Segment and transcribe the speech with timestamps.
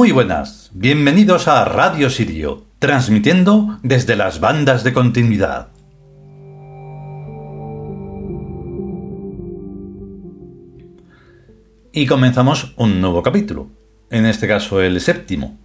[0.00, 5.68] Muy buenas, bienvenidos a Radio Sirio, transmitiendo desde las bandas de continuidad.
[11.92, 13.68] Y comenzamos un nuevo capítulo,
[14.08, 15.58] en este caso el séptimo,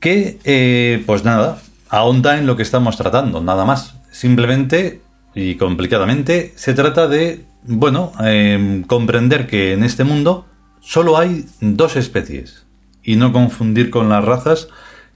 [0.00, 1.58] que, eh, pues nada,
[1.90, 4.00] ahonda en lo que estamos tratando, nada más.
[4.10, 5.02] Simplemente
[5.34, 10.46] y complicadamente se trata de, bueno, em, comprender que en este mundo
[10.80, 12.62] solo hay dos especies
[13.02, 14.68] y no confundir con las razas,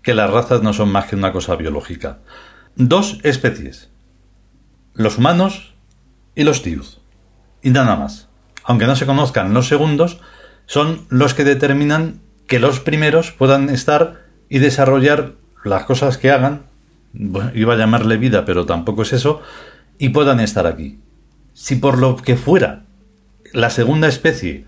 [0.02, 2.18] que las razas no son más que una cosa biológica.
[2.76, 3.90] Dos especies,
[4.94, 5.74] los humanos
[6.34, 7.00] y los tius,
[7.62, 8.28] y nada más.
[8.64, 10.20] Aunque no se conozcan los segundos,
[10.66, 15.32] son los que determinan que los primeros puedan estar y desarrollar
[15.64, 16.62] las cosas que hagan,
[17.54, 19.42] iba a llamarle vida, pero tampoco es eso,
[19.98, 21.00] y puedan estar aquí.
[21.54, 22.84] Si por lo que fuera
[23.52, 24.66] la segunda especie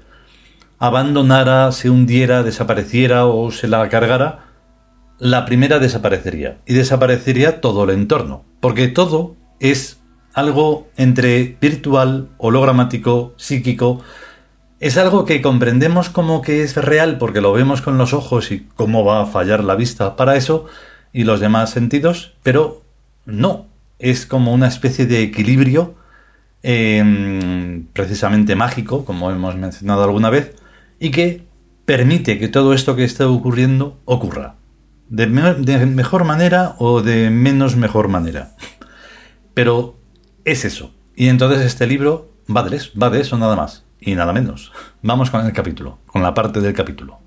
[0.78, 4.46] abandonara, se hundiera, desapareciera o se la cargara,
[5.18, 6.58] la primera desaparecería.
[6.66, 10.00] Y desaparecería todo el entorno, porque todo es
[10.34, 14.02] algo entre virtual, hologramático, psíquico,
[14.80, 18.60] es algo que comprendemos como que es real porque lo vemos con los ojos y
[18.76, 20.66] cómo va a fallar la vista para eso
[21.12, 22.82] y los demás sentidos, pero
[23.26, 23.66] no,
[23.98, 25.96] es como una especie de equilibrio
[26.62, 30.54] em, precisamente mágico, como hemos mencionado alguna vez,
[30.98, 31.46] y que
[31.84, 34.56] permite que todo esto que está ocurriendo ocurra.
[35.08, 38.54] De, mejor manera o de menos mejor manera.
[39.54, 39.98] Pero
[40.44, 40.92] es eso.
[41.16, 44.72] Y entonces este libro va de va de eso nada más y nada menos.
[45.02, 47.20] Vamos con el capítulo, con la parte del capítulo.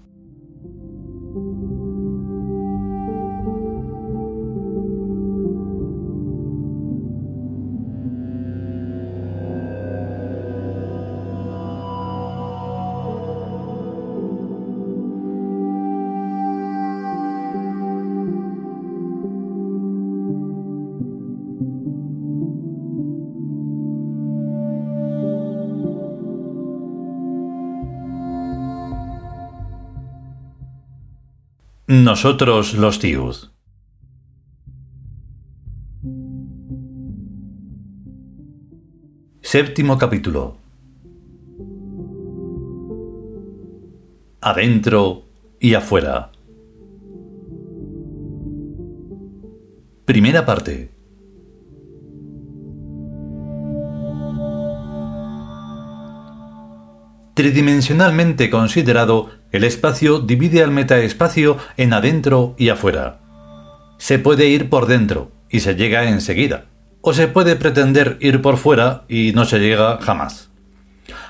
[31.91, 33.35] Nosotros los Tiud.
[39.41, 40.56] Séptimo capítulo.
[44.40, 45.24] Adentro
[45.59, 46.31] y afuera.
[50.06, 50.91] Primera parte.
[57.34, 63.20] Tridimensionalmente considerado, el espacio divide al metaespacio en adentro y afuera.
[63.98, 66.66] Se puede ir por dentro y se llega enseguida,
[67.02, 70.50] o se puede pretender ir por fuera y no se llega jamás.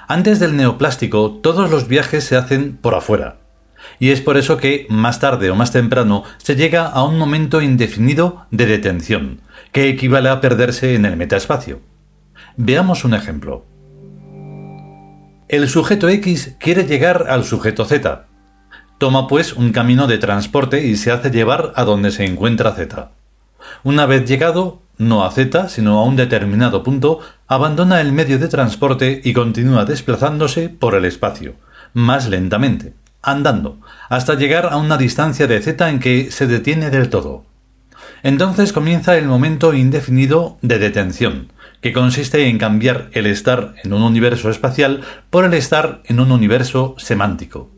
[0.07, 3.37] Antes del neoplástico, todos los viajes se hacen por afuera,
[3.99, 7.61] y es por eso que, más tarde o más temprano, se llega a un momento
[7.61, 11.81] indefinido de detención, que equivale a perderse en el metaespacio.
[12.57, 13.65] Veamos un ejemplo.
[15.51, 18.25] El sujeto X quiere llegar al sujeto Z.
[18.97, 23.11] Toma pues un camino de transporte y se hace llevar a donde se encuentra Z.
[23.83, 28.47] Una vez llegado, no a Z, sino a un determinado punto, abandona el medio de
[28.47, 31.55] transporte y continúa desplazándose por el espacio,
[31.93, 37.09] más lentamente, andando, hasta llegar a una distancia de Z en que se detiene del
[37.09, 37.43] todo.
[38.23, 44.03] Entonces comienza el momento indefinido de detención, que consiste en cambiar el estar en un
[44.03, 47.69] universo espacial por el estar en un universo semántico.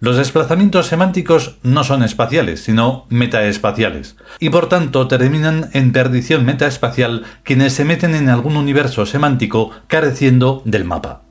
[0.00, 7.24] Los desplazamientos semánticos no son espaciales, sino metaespaciales, y por tanto terminan en perdición metaespacial
[7.42, 11.27] quienes se meten en algún universo semántico careciendo del mapa.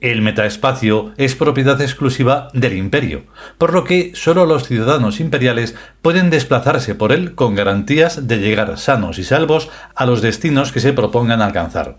[0.00, 3.24] El metaespacio es propiedad exclusiva del imperio,
[3.58, 8.78] por lo que solo los ciudadanos imperiales pueden desplazarse por él con garantías de llegar
[8.78, 11.98] sanos y salvos a los destinos que se propongan alcanzar.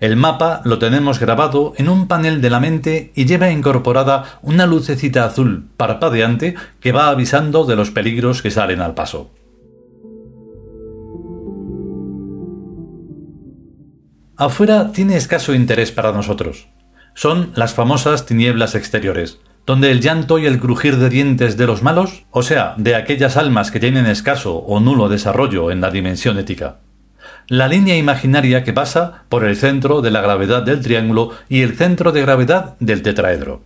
[0.00, 4.66] El mapa lo tenemos grabado en un panel de la mente y lleva incorporada una
[4.66, 9.30] lucecita azul parpadeante que va avisando de los peligros que salen al paso.
[14.36, 16.66] Afuera tiene escaso interés para nosotros.
[17.14, 21.84] Son las famosas tinieblas exteriores, donde el llanto y el crujir de dientes de los
[21.84, 26.36] malos, o sea, de aquellas almas que tienen escaso o nulo desarrollo en la dimensión
[26.36, 26.78] ética.
[27.46, 31.76] La línea imaginaria que pasa por el centro de la gravedad del triángulo y el
[31.76, 33.62] centro de gravedad del tetraedro.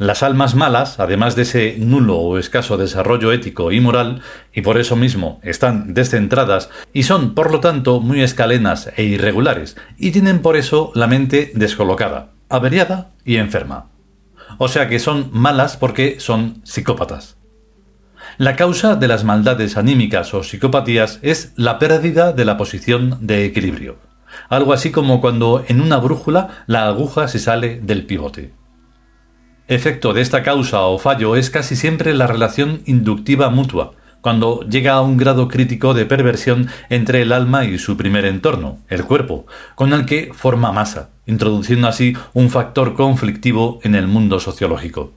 [0.00, 4.78] Las almas malas, además de ese nulo o escaso desarrollo ético y moral, y por
[4.78, 10.40] eso mismo están descentradas y son, por lo tanto, muy escalenas e irregulares, y tienen
[10.40, 13.90] por eso la mente descolocada, averiada y enferma.
[14.56, 17.36] o sea que son malas porque son psicópatas.
[18.38, 23.44] La causa de las maldades anímicas o psicopatías es la pérdida de la posición de
[23.44, 23.98] equilibrio,
[24.48, 28.59] algo así como cuando en una brújula la aguja se sale del pivote.
[29.70, 34.94] Efecto de esta causa o fallo es casi siempre la relación inductiva mutua, cuando llega
[34.94, 39.46] a un grado crítico de perversión entre el alma y su primer entorno, el cuerpo,
[39.76, 45.12] con el que forma masa, introduciendo así un factor conflictivo en el mundo sociológico.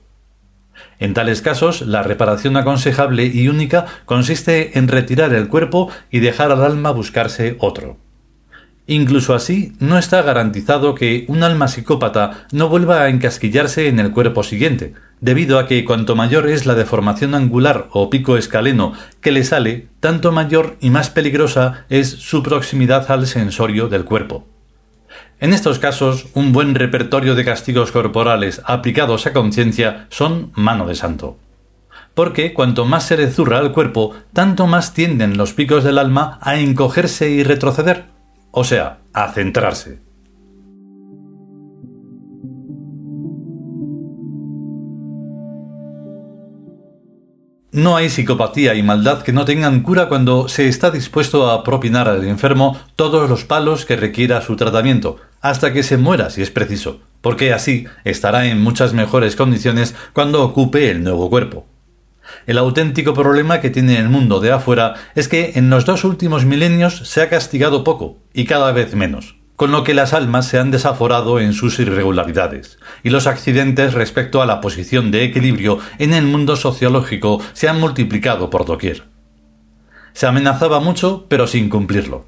[1.00, 6.52] En tales casos, la reparación aconsejable y única consiste en retirar el cuerpo y dejar
[6.52, 8.03] al alma buscarse otro.
[8.86, 14.10] Incluso así, no está garantizado que un alma psicópata no vuelva a encasquillarse en el
[14.10, 18.92] cuerpo siguiente, debido a que cuanto mayor es la deformación angular o pico escaleno
[19.22, 24.46] que le sale, tanto mayor y más peligrosa es su proximidad al sensorio del cuerpo.
[25.40, 30.94] En estos casos, un buen repertorio de castigos corporales aplicados a conciencia son mano de
[30.94, 31.38] santo.
[32.12, 36.38] Porque cuanto más se le zurra al cuerpo, tanto más tienden los picos del alma
[36.42, 38.13] a encogerse y retroceder,
[38.56, 39.98] o sea, a centrarse.
[47.72, 52.08] No hay psicopatía y maldad que no tengan cura cuando se está dispuesto a propinar
[52.08, 56.52] al enfermo todos los palos que requiera su tratamiento, hasta que se muera si es
[56.52, 61.66] preciso, porque así estará en muchas mejores condiciones cuando ocupe el nuevo cuerpo.
[62.46, 66.44] El auténtico problema que tiene el mundo de afuera es que en los dos últimos
[66.44, 70.58] milenios se ha castigado poco y cada vez menos con lo que las almas se
[70.58, 76.12] han desaforado en sus irregularidades, y los accidentes respecto a la posición de equilibrio en
[76.12, 79.04] el mundo sociológico se han multiplicado por doquier.
[80.12, 82.26] Se amenazaba mucho, pero sin cumplirlo.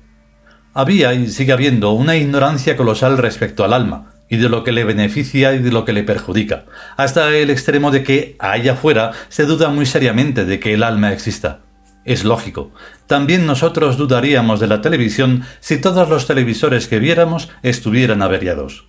[0.72, 4.84] Había y sigue habiendo una ignorancia colosal respecto al alma, y de lo que le
[4.84, 6.64] beneficia y de lo que le perjudica,
[6.96, 11.12] hasta el extremo de que, allá afuera, se duda muy seriamente de que el alma
[11.12, 11.60] exista.
[12.04, 12.70] Es lógico.
[13.06, 18.86] También nosotros dudaríamos de la televisión si todos los televisores que viéramos estuvieran averiados.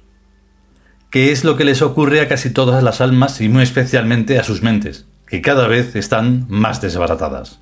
[1.10, 4.44] ¿Qué es lo que les ocurre a casi todas las almas y muy especialmente a
[4.44, 7.60] sus mentes, que cada vez están más desbaratadas?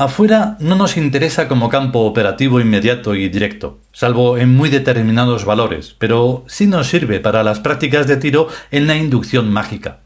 [0.00, 5.96] Afuera no nos interesa como campo operativo inmediato y directo, salvo en muy determinados valores,
[5.98, 9.98] pero sí nos sirve para las prácticas de tiro en la inducción mágica.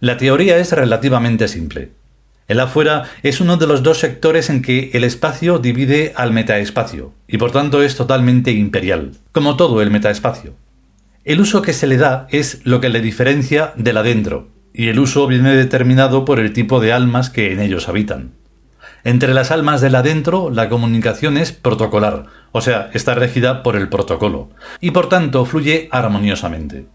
[0.00, 1.92] La teoría es relativamente simple.
[2.48, 7.12] El afuera es uno de los dos sectores en que el espacio divide al metaespacio,
[7.28, 10.54] y por tanto es totalmente imperial, como todo el metaespacio.
[11.24, 14.98] El uso que se le da es lo que le diferencia del adentro, y el
[14.98, 18.39] uso viene determinado por el tipo de almas que en ellos habitan.
[19.04, 23.88] Entre las almas del adentro, la comunicación es protocolar, o sea, está regida por el
[23.88, 26.86] protocolo, y por tanto fluye armoniosamente.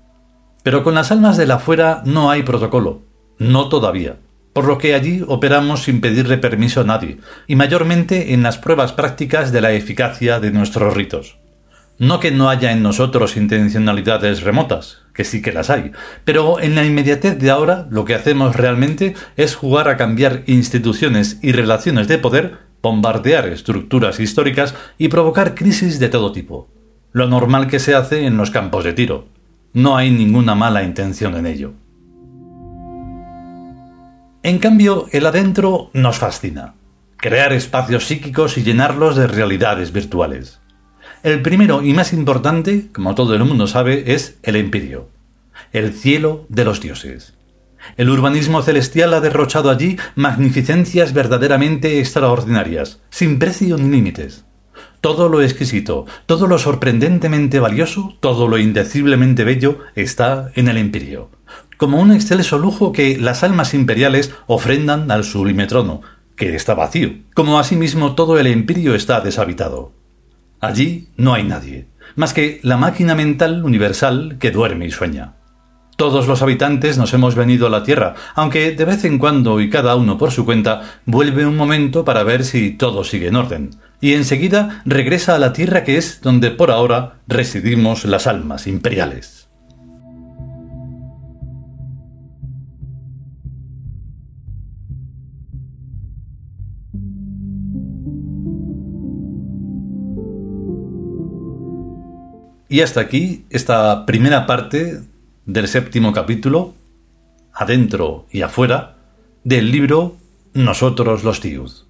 [0.62, 3.02] Pero con las almas de la afuera no hay protocolo,
[3.40, 4.18] no todavía,
[4.54, 8.94] por lo que allí operamos sin pedirle permiso a nadie, y mayormente en las pruebas
[8.94, 11.38] prácticas de la eficacia de nuestros ritos.
[11.98, 15.94] No que no haya en nosotros intencionalidades remotas, que sí que las hay,
[16.26, 21.40] pero en la inmediatez de ahora lo que hacemos realmente es jugar a cambiar instituciones
[21.42, 26.68] y relaciones de poder, bombardear estructuras históricas y provocar crisis de todo tipo.
[27.14, 29.28] Lo normal que se hace en los campos de tiro,
[29.74, 31.74] no hay ninguna mala intención en ello.
[34.44, 36.76] En cambio, el adentro nos fascina.
[37.18, 40.60] Crear espacios psíquicos y llenarlos de realidades virtuales.
[41.26, 45.10] El primero y más importante, como todo el mundo sabe, es el empirio,
[45.74, 47.34] el cielo de los dioses.
[47.98, 54.46] El urbanismo celestial ha derrochado allí magnificencias verdaderamente extraordinarias, sin precio ni límites.
[55.02, 61.32] Todo lo exquisito, todo lo sorprendentemente valioso, todo lo indeciblemente bello está en el imperio,
[61.78, 66.02] como un excelso lujo que las almas imperiales ofrendan al sublime trono,
[66.36, 69.95] que está vacío, como asimismo todo el imperio está deshabitado.
[70.66, 75.36] Allí no hay nadie, más que la máquina mental universal que duerme y sueña.
[75.96, 79.70] Todos los habitantes nos hemos venido a la Tierra, aunque de vez en cuando y
[79.70, 83.70] cada uno por su cuenta vuelve un momento para ver si todo sigue en orden,
[84.02, 89.35] y enseguida regresa a la Tierra que es donde por ahora residimos las almas imperiales.
[102.76, 105.00] Y hasta aquí esta primera parte
[105.46, 106.74] del séptimo capítulo,
[107.54, 108.98] adentro y afuera,
[109.46, 110.18] del libro
[110.54, 111.88] Nosotros los tíos.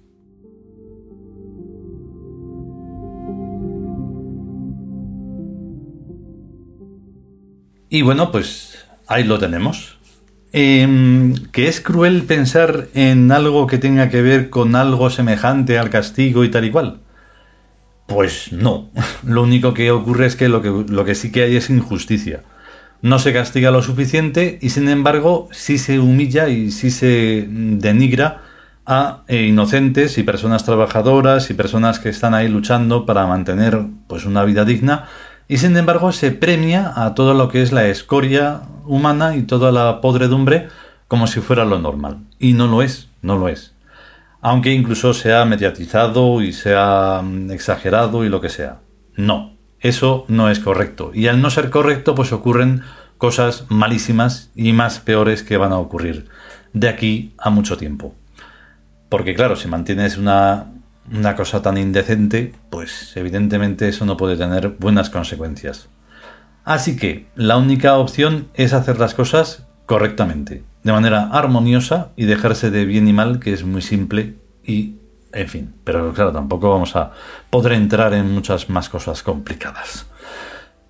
[7.88, 9.98] Y bueno, pues ahí lo tenemos.
[10.52, 15.90] Em, ¿Que es cruel pensar en algo que tenga que ver con algo semejante al
[15.90, 17.00] castigo y tal y cual?
[18.06, 18.88] Pues no.
[19.24, 22.42] Lo único que ocurre es que lo que, lo que sí que hay es injusticia.
[23.02, 28.42] No se castiga lo suficiente y sin embargo sí se humilla y sí se denigra
[28.86, 34.24] a eh, inocentes y personas trabajadoras y personas que están ahí luchando para mantener pues
[34.24, 35.08] una vida digna
[35.46, 39.72] y sin embargo se premia a todo lo que es la escoria humana y toda
[39.72, 40.68] la podredumbre
[41.06, 43.75] como si fuera lo normal y no lo es, no lo es.
[44.48, 48.78] Aunque incluso sea mediatizado y sea mm, exagerado y lo que sea.
[49.16, 51.10] No, eso no es correcto.
[51.12, 52.82] Y al no ser correcto, pues ocurren
[53.18, 56.28] cosas malísimas y más peores que van a ocurrir
[56.72, 58.14] de aquí a mucho tiempo.
[59.08, 60.66] Porque claro, si mantienes una,
[61.12, 65.88] una cosa tan indecente, pues evidentemente eso no puede tener buenas consecuencias.
[66.62, 72.70] Así que la única opción es hacer las cosas correctamente, de manera armoniosa y dejarse
[72.70, 74.94] de bien y mal, que es muy simple y,
[75.32, 77.10] en fin, pero claro, tampoco vamos a
[77.50, 80.06] poder entrar en muchas más cosas complicadas.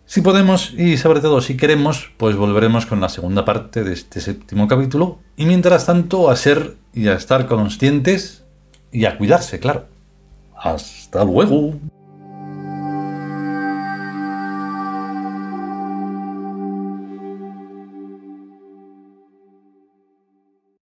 [0.04, 4.20] Si podemos y sobre todo si queremos, pues volveremos con la segunda parte de este
[4.20, 8.44] séptimo capítulo y mientras tanto a ser y a estar conscientes
[8.92, 9.86] y a cuidarse, claro.
[10.54, 11.72] Hasta luego.